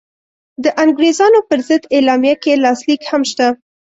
[0.63, 3.47] د انګرېزانو پر ضد اعلامیه کې یې لاسلیک هم شته.